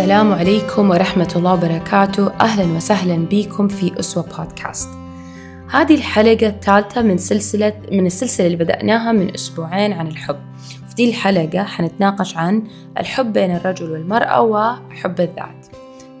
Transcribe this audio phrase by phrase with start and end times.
[0.00, 2.32] السلام عليكم ورحمة الله وبركاته.
[2.40, 4.88] أهلا وسهلا بكم في أسوة بودكاست.
[5.70, 10.36] هذه الحلقة الثالثة من سلسلة من السلسلة اللي بدأناها من أسبوعين عن الحب.
[10.88, 12.62] في دي الحلقة حنتناقش عن
[12.98, 15.66] الحب بين الرجل والمرأة وحب الذات.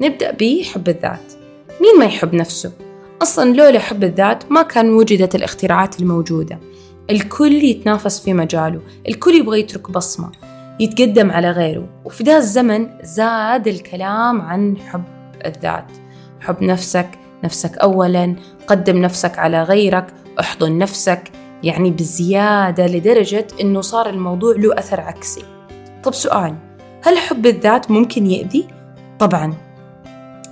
[0.00, 1.32] نبدأ بحب الذات.
[1.80, 2.72] مين ما يحب نفسه؟
[3.22, 6.58] أصلا لولا حب الذات ما كان وجدت الاختراعات الموجودة.
[7.10, 8.80] الكل يتنافس في مجاله.
[9.08, 10.30] الكل يبغى يترك بصمة.
[10.80, 11.88] يتقدم على غيره.
[12.04, 15.04] وفي ذا الزمن زاد الكلام عن حب
[15.46, 15.92] الذات.
[16.40, 17.08] حب نفسك
[17.44, 20.06] نفسك أولا قدم نفسك على غيرك
[20.40, 21.30] أحضن نفسك
[21.62, 25.42] يعني بزيادة لدرجة أنه صار الموضوع له أثر عكسي.
[26.02, 26.54] طب سؤال
[27.02, 28.68] هل حب الذات ممكن يأذي؟
[29.18, 29.54] طبعا.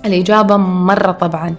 [0.05, 1.55] الإجابة مرة طبعا.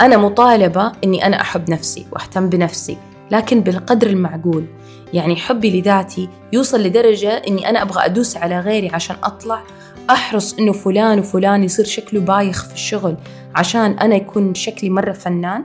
[0.00, 2.96] أنا مطالبة أني أنا أحب نفسي وأهتم بنفسي.
[3.32, 4.66] لكن بالقدر المعقول.
[5.12, 9.62] يعني حبي لذاتي يوصل لدرجة إني أنا أبغى أدوس على غيري عشان أطلع
[10.10, 13.16] أحرص إنه فلان وفلان يصير شكله بايخ في الشغل
[13.54, 15.64] عشان أنا يكون شكلي مرة فنان.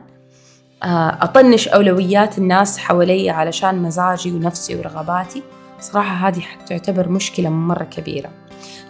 [0.84, 5.44] آه، أطنش أولويات الناس حوالي علشان مزاجي ونفسي ورغباتي.
[5.80, 8.30] صراحة هذه تعتبر مشكلة مرة كبيرة.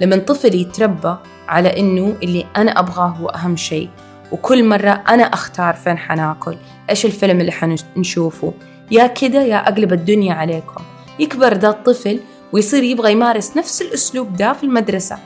[0.01, 1.15] لما طفل يتربى
[1.47, 3.89] على إنه اللي أنا أبغاه هو أهم شيء
[4.31, 6.57] وكل مرة أنا أختار فين حناكل
[6.89, 8.53] إيش الفيلم اللي حنشوفه؟
[8.91, 10.83] يا كده يا أقلب الدنيا عليكم.
[11.19, 12.19] يكبر ذا الطفل
[12.53, 15.17] ويصير يبغى يمارس نفس الأسلوب ده في المدرسة.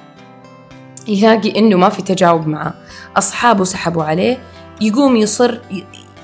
[1.08, 2.73] يلاقي إنه ما في تجاوب معه.
[3.17, 4.38] أصحابه سحبوا عليه.
[4.81, 5.59] يقوم يصر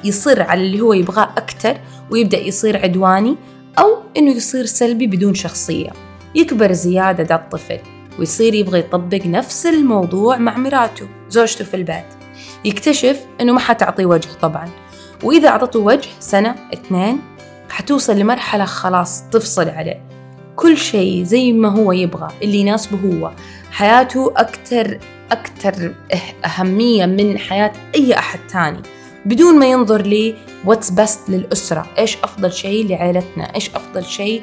[0.03, 1.77] يصر على اللي هو يبغاه أكتر
[2.11, 3.35] ويبدأ يصير عدواني
[3.79, 5.89] أو إنه يصير سلبي بدون شخصية.
[6.35, 7.79] يكبر زيادة ذا الطفل
[8.19, 12.16] ويصير يبغى يطبق نفس الموضوع مع مراته زوجته في البيت.
[12.67, 14.69] يكتشف إنه ما حتعطي وجه طبعا.
[15.23, 17.21] وإذا أعطته وجه سنة اثنين
[17.69, 20.01] حتوصل لمرحلة خلاص تفصل عليه.
[20.55, 23.31] كل شيء زي ما هو يبغى اللي يناسبه هو.
[23.71, 24.99] حياته أكتر
[25.31, 25.93] أكتر
[26.45, 28.81] أهمية من حياة أي أحد تاني
[29.25, 31.85] بدون ما ينظر لي واتس بست للأسرة.
[31.97, 34.41] إيش أفضل شيء لعائلتنا؟ إيش أفضل شيء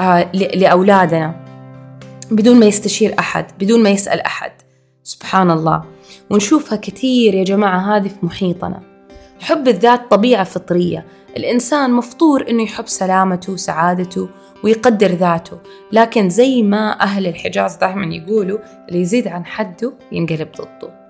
[0.00, 1.46] آه لأولادنا؟
[2.30, 4.52] بدون ما يستشير أحد بدون ما يسأل أحد.
[5.02, 5.95] سبحان الله.
[6.30, 8.80] ونشوفها كثير يا جماعة هذه في محيطنا.
[9.40, 11.06] حب الذات طبيعة فطرية.
[11.36, 14.28] الإنسان مفطور إنه يحب سلامته وسعادته
[14.64, 15.58] ويقدر ذاته.
[15.92, 21.06] لكن زي ما أهل الحجاز دائما يقولوا اللي يزيد عن حده ينقلب ضده.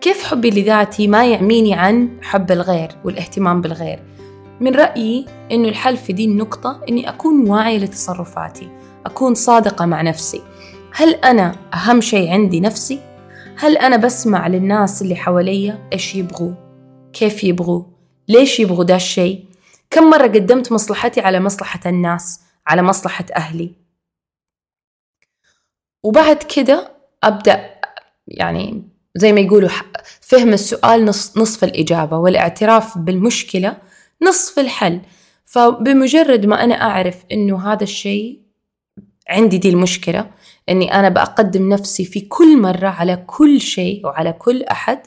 [0.00, 4.02] كيف حبي لذاتي ما يعميني عن حب الغير والاهتمام بالغير؟
[4.60, 8.68] من رأيي إنه الحل في دي النقطة إني أكون واعية لتصرفاتي
[9.06, 10.42] أكون صادقة مع نفسي.
[10.92, 13.00] هل أنا أهم شيء عندي نفسي؟
[13.56, 16.52] هل أنا بسمع للناس اللي حواليا إيش يبغوا؟
[17.12, 17.82] كيف يبغوا؟
[18.28, 19.44] ليش يبغوا ده الشيء؟
[19.90, 23.70] كم مرة قدمت مصلحتي على مصلحة الناس على مصلحة أهلي
[26.02, 26.92] وبعد كده
[27.24, 27.70] أبدأ
[28.28, 28.82] يعني
[29.14, 29.70] زي ما يقولوا
[30.20, 33.76] فهم السؤال نص نصف الإجابة والاعتراف بالمشكلة
[34.22, 35.00] نصف الحل
[35.44, 38.40] فبمجرد ما أنا أعرف إنه هذا الشيء
[39.28, 40.30] عندي دي المشكلة
[40.68, 45.02] إني أنا بقدم نفسي في كل مرة على كل شيء وعلى كل أحد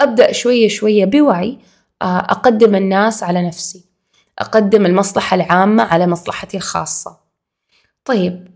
[0.00, 1.58] أبدأ شوية شوية بوعي
[2.02, 3.84] آه، أقدم الناس على نفسي
[4.38, 7.18] أقدم المصلحة العامة على مصلحتي الخاصة.
[8.04, 8.48] طيب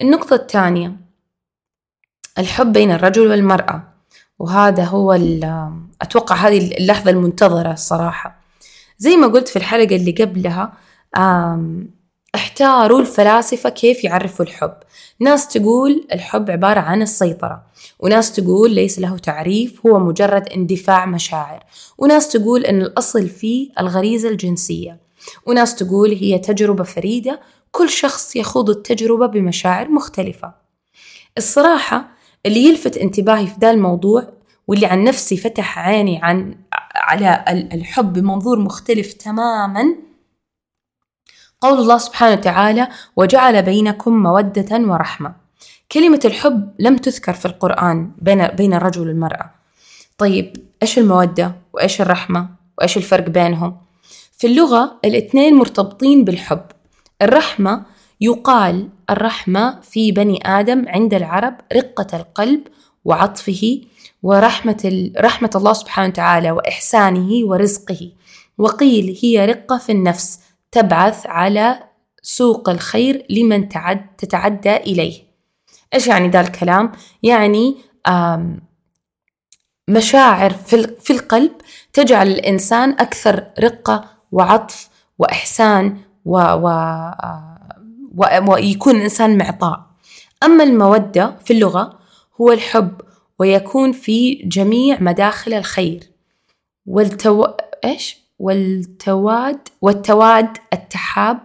[0.00, 0.96] النقطة الثانية
[2.38, 3.82] الحب بين الرجل والمرأة
[4.38, 5.12] وهذا هو
[6.02, 8.40] أتوقع هذه اللحظة المنتظرة الصراحة
[8.98, 10.72] زي ما قلت في الحلقة اللي قبلها
[12.38, 14.74] احتاروا الفلاسفة كيف يعرفوا الحب.
[15.20, 17.62] ناس تقول الحب عبارة عن السيطرة
[18.00, 21.64] وناس تقول ليس له تعريف هو مجرد اندفاع مشاعر.
[21.98, 25.00] وناس تقول أن الأصل فيه الغريزة الجنسية.
[25.46, 27.40] وناس تقول هي تجربة فريدة
[27.70, 30.54] كل شخص يخوض التجربة بمشاعر مختلفة.
[31.38, 32.08] الصراحة
[32.46, 34.28] اللي يلفت انتباهي في ذا الموضوع
[34.68, 36.54] واللي عن نفسي فتح عيني عن
[36.94, 40.07] على الحب بمنظور مختلف تماما
[41.60, 45.34] قول الله سبحانه وتعالى وجعل بينكم مودة ورحمة.
[45.92, 49.50] كلمة الحب لم تذكر في القرآن بين بين الرجل والمرأة.
[50.18, 52.48] طيب إيش المودة وإيش الرحمة
[52.78, 53.76] وإيش الفرق بينهم؟
[54.38, 56.62] في اللغة الاثنين مرتبطين بالحب.
[57.22, 57.82] الرحمة
[58.20, 62.60] يقال الرحمة في بني آدم عند العرب رقة القلب
[63.04, 63.80] وعطفه
[64.22, 68.10] ورحمة رحمة الله سبحانه وتعالى وإحسانه ورزقه.
[68.58, 70.40] وقيل هي رقة في النفس.
[70.72, 71.78] تبعث على
[72.22, 75.22] سوق الخير لمن تعد تتعدى إليه
[75.94, 76.92] إيش يعني ذا الكلام؟
[77.22, 77.76] يعني
[79.88, 80.50] مشاعر
[81.00, 81.52] في القلب
[81.92, 84.88] تجعل الإنسان أكثر رقة وعطف
[85.18, 86.68] وإحسان و, و,
[88.16, 89.86] و ويكون الإنسان معطاء
[90.42, 91.98] أما المودة في اللغة
[92.40, 93.00] هو الحب
[93.38, 96.10] ويكون في جميع مداخل الخير
[96.86, 97.44] والتو...
[97.84, 101.38] إيش؟ والتواد والتواد التحاب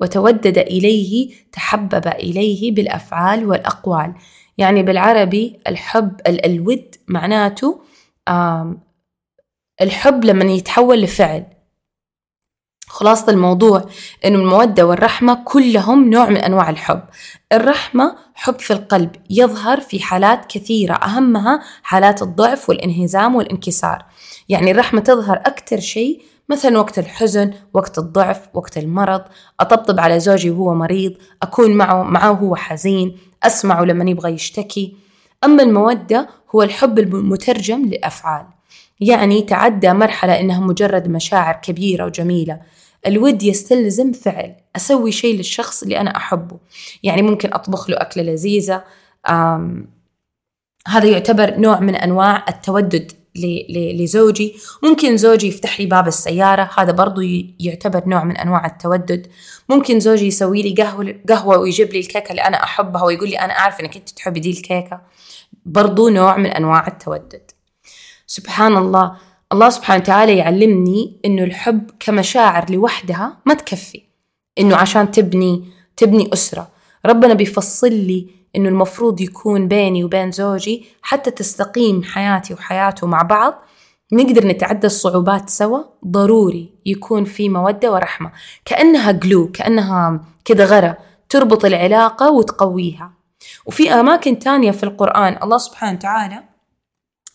[0.00, 4.14] وتودد إليه تحبب إليه بالأفعال والأقوال.
[4.58, 7.80] يعني بالعربي الحب ال- الود معناته
[9.82, 11.44] الحب لما يتحول لفعل.
[12.88, 13.84] خلاصة الموضوع
[14.24, 17.02] إنه المودة والرحمة كلهم نوع من أنواع الحب.
[17.52, 24.04] الرحمة حب في القلب يظهر في حالات كثيرة أهمها حالات الضعف والانهزام والانكسار.
[24.48, 29.22] يعني الرحمة تظهر أكثر شيء مثلا وقت الحزن وقت الضعف وقت المرض
[29.60, 34.96] أطبطب على زوجي وهو مريض أكون معه معه وهو حزين أسمعه لما يبغى يشتكي.
[35.44, 38.46] أما المودة هو الحب المترجم للأفعال
[39.00, 42.60] يعني تعدى مرحلة إنها مجرد مشاعر كبيرة وجميلة.
[43.06, 44.54] الود يستلزم فعل.
[44.76, 46.58] أسوي شيء للشخص اللي أنا أحبه.
[47.02, 48.84] يعني ممكن أطبخ له أكلة لذيذة.
[50.86, 53.12] هذا يعتبر نوع من أنواع التودد
[53.94, 54.56] لزوجي.
[54.82, 56.70] ممكن زوجي يفتح لي باب السيارة.
[56.78, 57.20] هذا برضو
[57.60, 59.26] يعتبر نوع من أنواع التودد.
[59.68, 63.52] ممكن زوجي يسوي لي قهوة, قهوة ويجيب لي الكيكة اللي أنا أحبها ويقول لي أنا
[63.58, 65.00] أعرف أنك أنت تحبي دي الكيكة.
[65.66, 67.50] برضو نوع من أنواع التودد.
[68.26, 69.16] سبحان الله.
[69.52, 74.02] الله سبحانه وتعالى يعلمني إنه الحب كمشاعر لوحدها ما تكفي.
[74.58, 75.64] إنه عشان تبني
[75.96, 76.68] تبني أسرة.
[77.06, 83.54] ربنا بيفصل لي إنه المفروض يكون بيني وبين زوجي حتى تستقيم حياتي وحياته مع بعض
[84.12, 88.32] نقدر نتعدى الصعوبات سوا ضروري يكون في مودة ورحمة.
[88.64, 93.12] كأنها جلو كأنها كده غرة تربط العلاقة وتقويها.
[93.66, 96.42] وفي أماكن تانية في القرآن الله سبحانه وتعالى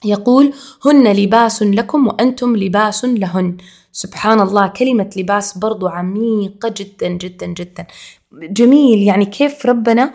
[0.05, 0.53] يقول
[0.85, 3.57] هن لباس لكم وأنتم لباس لهن.
[3.91, 7.87] سبحان الله كلمة لباس برضو عميقة جدا جدا جدا.
[8.33, 10.13] جميل يعني كيف ربنا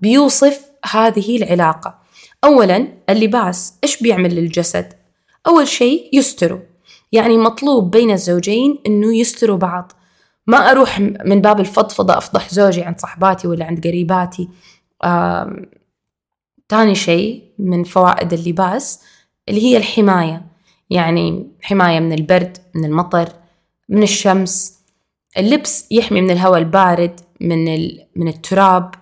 [0.00, 1.98] بيوصف هذه العلاقة.
[2.44, 4.92] أولا اللباس إيش بيعمل للجسد؟
[5.46, 6.60] أول شيء يستروا.
[7.12, 9.92] يعني مطلوب بين الزوجين إنه يستروا بعض.
[10.46, 14.48] ما أروح من باب الفضفضة أفضح زوجي عند صحباتي ولا عند قريباتي.
[16.68, 19.02] ثاني شيء من فوائد اللباس
[19.48, 20.46] اللي هي الحماية.
[20.90, 23.28] يعني حماية من البرد من المطر
[23.88, 24.78] من الشمس.
[25.38, 27.20] اللبس يحمي من الهواء البارد.
[27.42, 27.64] من
[28.16, 28.94] من التراب.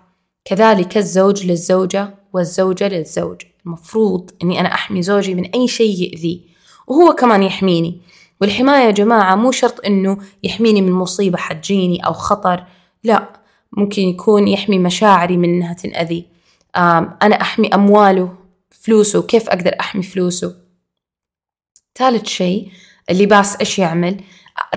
[0.45, 3.43] كذلك الزوج للزوجة والزوجة للزوج.
[3.67, 6.41] المفروض إني أنا أحمي زوجي من أي شيء يأذيه
[6.87, 8.01] وهو كمان يحميني.
[8.41, 12.65] والحماية يا جماعة مو شرط إنه يحميني من مصيبة حتجيني أو خطر
[13.05, 13.41] لا.
[13.73, 16.27] ممكن يكون يحمي مشاعري من إنها تنأذي.
[16.77, 18.35] أنا أحمي أمواله
[18.71, 20.55] فلوسه كيف أقدر أحمي فلوسه؟
[21.99, 22.69] ثالث شيء
[23.11, 24.21] اللباس إيش يعمل؟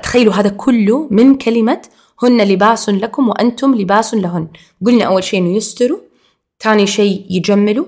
[0.04, 1.82] تخيلوا هذا كله من كلمة
[2.24, 4.48] هن لباس لكم وأنتم لباس لهن.
[4.86, 6.00] قلنا أول شيء إنه يستروا
[6.60, 7.86] ثاني شيء يجملوا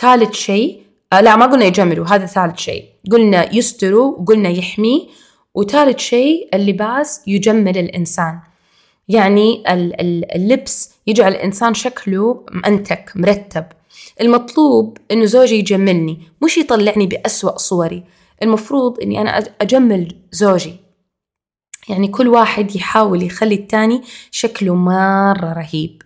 [0.00, 2.84] ثالث شيء آه لا ما قلنا يجملوا هذا ثالث شيء.
[3.12, 5.00] قلنا يستروا وقلنا يحميه
[5.54, 8.40] وثالث شيء اللباس يجمل الإنسان.
[9.08, 9.62] يعني
[10.36, 13.64] اللبس يجعل الإنسان شكله مأنتك مرتب.
[14.20, 18.04] المطلوب إنه زوجي يجملني مش يطلعني بأسوأ صوري.
[18.42, 20.76] المفروض إني أنا أجمل زوجي.
[21.88, 26.02] يعني كل واحد يحاول يخلي التاني شكله مرة رهيب.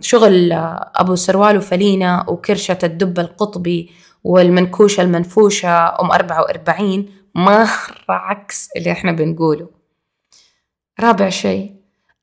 [0.00, 0.52] شغل
[0.94, 3.90] أبو سروال وفلينة وكرشة الدب القطبي
[4.24, 7.68] والمنكوشة المنفوشة أم 44 مرة
[8.08, 9.68] عكس اللي إحنا بنقوله.
[11.00, 11.72] رابع شيء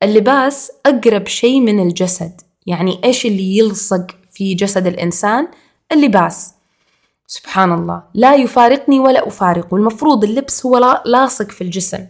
[0.04, 2.42] اللباس أقرب شيء من الجسد.
[2.66, 5.48] يعني إيش اللي يلصق في جسد الإنسان؟
[5.92, 6.54] اللباس.
[7.28, 8.04] سبحان الله.
[8.14, 9.78] لا يفارقني ولا أفارقه.
[9.78, 12.06] المفروض اللبس هو لاصق في الجسم.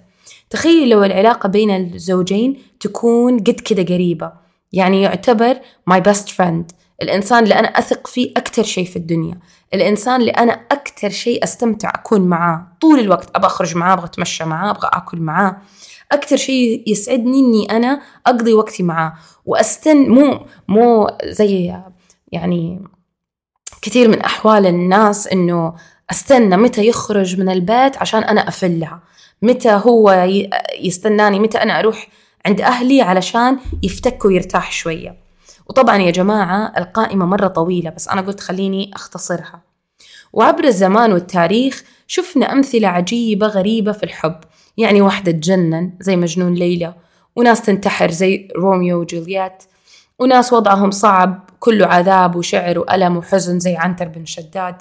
[0.49, 4.31] تخيل لو العلاقة بين الزوجين تكون قد كده قريبة.
[4.73, 5.55] يعني يعتبر
[5.91, 6.63] my best friend.
[7.01, 9.39] الإنسان اللي أنا أثق فيه أكتر شيء في الدنيا.
[9.73, 12.67] الإنسان اللي أنا أكتر شيء أستمتع أكون معاه.
[12.81, 15.57] طول الوقت أبغى أخرج معاه أبغى أتمشى معاه أبغى أكل معاه.
[16.11, 19.13] أكتر شيء يسعدني إني أنا أقضي وقتي معاه.
[19.45, 21.73] وأستن مو مو زي
[22.31, 22.83] يعني
[23.81, 25.73] كثير من أحوال الناس إنه
[26.11, 29.01] أستنى متى يخرج من البيت عشان أنا أفلها.
[29.43, 30.27] متى هو
[30.79, 32.07] يستناني متى أنا أروح
[32.45, 35.15] عند أهلي علشان يفتك ويرتاح شوية.
[35.69, 39.61] وطبعا يا جماعة القائمة مرة طويلة بس أنا قلت خليني أختصرها.
[40.33, 44.35] وعبر الزمان والتاريخ شفنا أمثلة عجيبة غريبة في الحب.
[44.77, 46.93] يعني واحدة تجنن زي مجنون ليلى
[47.35, 49.63] وناس تنتحر زي روميو وجولييت
[50.19, 54.75] وناس وضعهم صعب كله عذاب وشعر وألم وحزن زي عنتر بن شداد.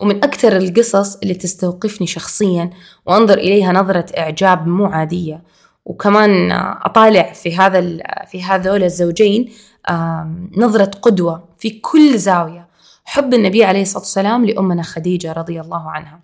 [0.00, 2.70] ومن أكثر القصص اللي تستوقفني شخصيا
[3.06, 5.42] وأنظر إليها نظرة إعجاب مو عادية
[5.84, 6.52] وكمان
[6.82, 7.80] أطالع في هذا
[8.30, 9.52] في هذول الزوجين
[10.56, 12.68] نظرة قدوة في كل زاوية.
[13.04, 16.20] حب النبي عليه الصلاة والسلام لأمنا خديجة رضي الله عنها.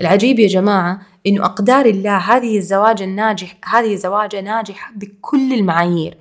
[0.00, 6.18] العجيب يا جماعة إنه أقدار الله هذه الزواج الناجح هذه زواجة ناجحة بكل المعايير.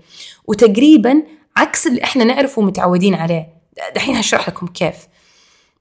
[0.48, 1.24] وتقريبا
[1.58, 3.50] عكس اللي إحنا نعرفه ومتعودين عليه.
[3.96, 4.96] دحين هشرح لكم كيف.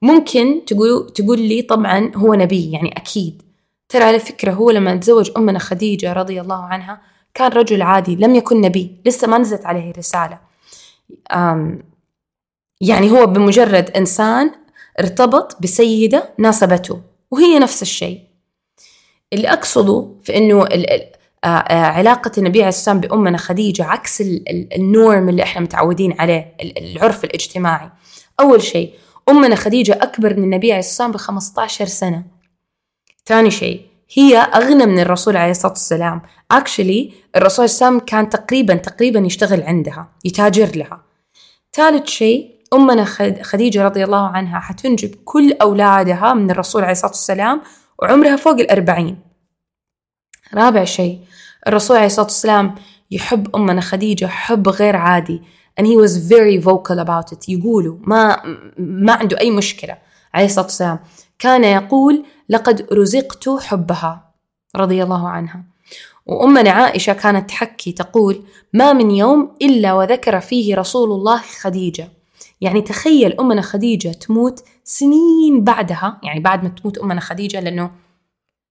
[0.02, 3.42] ممكن تقول تقول لي طبعا هو نبي يعني أكيد.
[3.88, 7.00] ترى على فكرة هو لما تزوج أمنا خديجة رضي الله عنها
[7.34, 10.38] كان رجل عادي لم يكن نبي لسه ما نزلت عليه رسالة.
[12.80, 14.50] يعني هو بمجرد إنسان
[15.00, 18.20] ارتبط بسيدة ناسبته وهي نفس الشيء.
[19.32, 20.68] اللي أقصده في أنه
[21.70, 24.22] علاقة النبي عليه السلام بأمنا خديجة عكس
[24.76, 27.90] النورم اللي إحنا متعودين عليه العرف الاجتماعي.
[28.40, 28.94] أول شيء
[29.28, 32.24] أمنا خديجة أكبر من النبي عليه السلام ب 15 سنة.
[33.26, 36.22] ثاني شيء هي أغنى من الرسول عليه الصلاة والسلام.
[36.54, 41.02] Actually الرسول عليه السلام كان تقريبا تقريبا يشتغل عندها يتاجر لها.
[41.72, 43.04] ثالث شيء أمنا
[43.42, 47.62] خديجة رضي الله عنها حتنجب كل أولادها من الرسول عليه الصلاة والسلام
[47.98, 49.18] وعمرها فوق الأربعين.
[50.54, 51.20] رابع شيء
[51.66, 52.74] الرسول عليه الصلاة والسلام
[53.10, 55.42] يحب أمنا خديجة حب غير عادي.
[55.78, 57.48] And he was very vocal about it.
[57.48, 58.42] يقولوا ما
[58.78, 59.98] ما عنده أي مشكلة.
[60.34, 60.98] عليه الصلاة والسلام.
[61.38, 64.34] كان يقول لقد رزقت حبها.
[64.76, 65.64] رضي الله عنها.
[66.26, 72.08] وأمنا عائشة كانت تحكي تقول ما من يوم إلا وذكر فيه رسول الله خديجة.
[72.60, 76.20] يعني تخيل أمنا خديجة تموت سنين بعدها.
[76.22, 77.90] يعني بعد ما تموت أمنا خديجة لأنه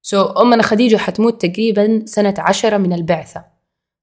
[0.01, 3.58] سو so أمنا خديجة حتموت تقريبا سنة عشرة من البعثة.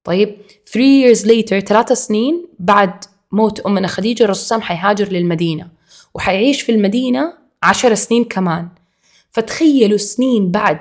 [0.06, 0.36] طيب
[0.72, 5.68] 3 years later ثلاثة سنين بعد موت أمنا خديجة الرسول حيهاجر للمدينة
[6.14, 7.32] وحيعيش في المدينة
[7.62, 8.68] عشر سنين كمان.
[9.30, 10.80] فتخيلوا سنين بعد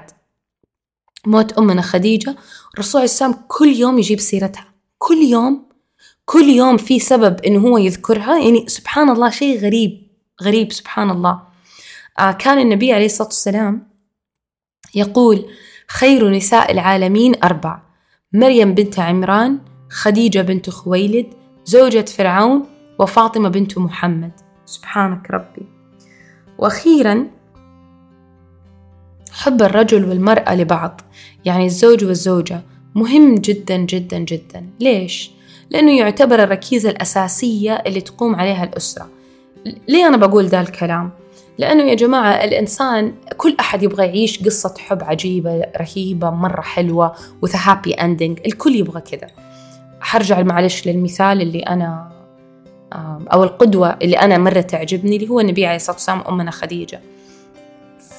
[1.26, 2.36] موت أمنا خديجة
[2.74, 4.66] الرسول عليه كل يوم يجيب سيرتها.
[4.98, 5.66] كل يوم
[6.26, 8.40] كل يوم في سبب إنه هو يذكرها.
[8.40, 10.08] يعني سبحان الله شيء غريب
[10.44, 11.42] غريب سبحان الله.
[12.20, 13.88] آه كان النبي عليه الصلاة والسلام
[14.96, 15.46] يقول
[15.88, 17.85] خير نساء العالمين أربع.
[18.36, 21.26] مريم بنت عمران خديجة بنت خويلد
[21.66, 22.66] زوجة فرعون
[23.00, 24.32] وفاطمة بنت محمد
[24.66, 25.66] سبحانك ربي
[26.58, 27.28] وأخيرا
[29.32, 31.02] حب الرجل والمرأة لبعض
[31.46, 32.62] يعني الزوج والزوجة
[32.96, 35.32] مهم جدا جدا جدا ليش؟
[35.70, 39.10] لأنه يعتبر الركيزة الأساسية اللي تقوم عليها الأسرة
[39.88, 41.12] ليه أنا بقول ذا الكلام؟
[41.58, 47.14] لأنه يا جماعة الإنسان كل أحد يبغى يعيش قصة حب عجيبة رهيبة مرة حلوة
[47.46, 48.46] a happy ending.
[48.46, 49.28] الكل يبغى كذا.
[50.00, 52.12] حرجع معلش للمثال اللي أنا
[53.34, 57.02] أو القدوة اللي أنا مرة تعجبني اللي هو النبي عليه الصلاة والسلام أمنا خديجة.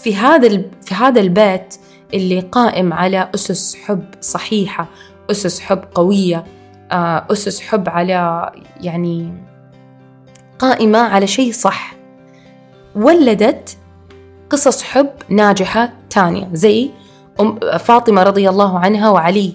[0.02, 1.74] في هذا في هذا البيت
[2.14, 4.88] اللي قائم على أسس حب صحيحة
[5.30, 6.44] أسس حب قوية
[6.92, 8.50] آه، أسس حب على
[8.80, 9.32] يعني
[10.58, 11.95] قائمة على شيء صح.
[12.96, 13.76] ولدت
[14.50, 16.48] قصص حب ناجحة تانية.
[16.52, 16.90] زي
[17.78, 19.54] فاطمة رضي الله عنها وعلي.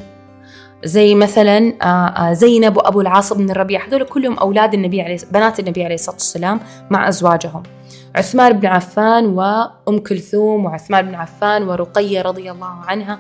[0.84, 3.88] زي مثلا آه، آه، زينب وأبو العاص بن الربيع.
[3.88, 7.64] هذول كلهم أولاد النبي عليه بنات النبي عليه الصلاة والسلام مع أزواجهم.
[8.16, 13.20] عثمان بن عفان وأم كلثوم وعثمان بن عفان ورقية رضي الله عنها.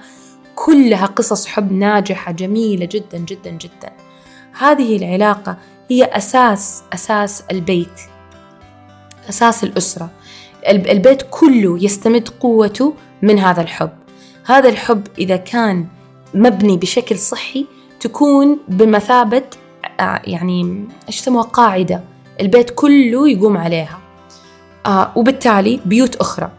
[0.56, 3.92] كلها قصص حب ناجحة جميلة جدا جدا جدا.
[4.60, 5.58] هذه العلاقة
[5.90, 8.11] هي أساس أساس البيت.
[9.32, 10.10] أساس الأسرة.
[10.68, 13.90] البيت كله يستمد قوته من هذا الحب.
[14.46, 15.86] هذا الحب إذا كان
[16.34, 17.66] مبني بشكل صحي
[18.00, 19.44] تكون بمثابة
[20.00, 22.04] آه، يعني إيش يسموها؟ قاعدة.
[22.42, 24.00] البيت كله يقوم عليها.
[24.86, 26.52] آه وبالتالي بيوت أخرى.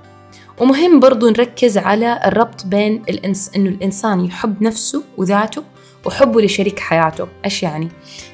[0.61, 3.51] ومهم برضو نركز على الربط بين الإنس...
[3.57, 5.63] إنه الإنسان يحب نفسه وذاته
[6.07, 7.29] وحبه لشريك حياته.
[7.45, 7.89] إيش يعني؟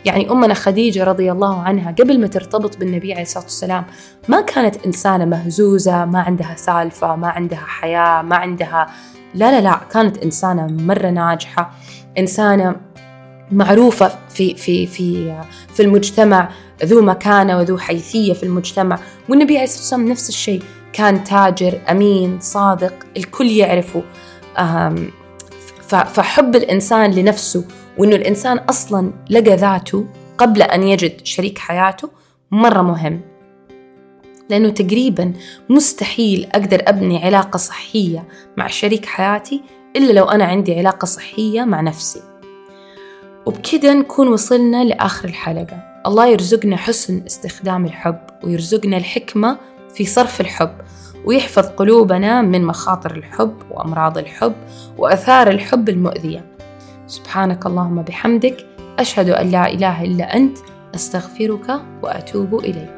[0.05, 3.85] يعني أمنا خديجة رضي الله عنها قبل ما ترتبط بالنبي عليه الصلاة والسلام
[4.29, 8.87] ما كانت إنسانة مهزوزة ما عندها سالفة ما عندها حياة ما عندها
[9.35, 11.73] لا لا لا كانت إنسانة مرة ناجحة
[12.19, 12.77] إنسانة
[13.53, 15.35] معروفة في في في
[15.75, 16.49] في المجتمع
[16.85, 18.99] ذو مكانة وذو حيثية في المجتمع.
[19.29, 24.03] والنبي عليه الصلاة والسلام نفس الشيء كان تاجر أمين صادق الكل يعرفه.
[25.89, 27.65] فحب الإنسان لنفسه
[27.99, 30.07] وإنه الإنسان أصلا لقى ذاته
[30.39, 32.11] قبل أن يجد شريك حياته
[32.51, 33.21] مرة مهم.
[34.51, 35.33] لأنه تقريبا
[35.69, 39.63] مستحيل أقدر أبني علاقة صحية مع شريك حياتي
[39.97, 42.23] إلا لو أنا عندي علاقة صحية مع نفسي.
[43.47, 46.03] وبكذا نكون وصلنا لآخر الحلقة.
[46.07, 49.59] الله يرزقنا حسن استخدام الحب ويرزقنا الحكمة
[49.95, 50.73] في صرف الحب.
[51.29, 54.55] ويحفظ قلوبنا من مخاطر الحب وأمراض الحب
[54.99, 56.45] وأثار الحب المؤذية.
[57.07, 58.67] سبحانك اللهم بحمدك
[58.99, 60.59] أشهد أن لا إله إلا أنت
[60.95, 62.98] أستغفرك وأتوب إليك.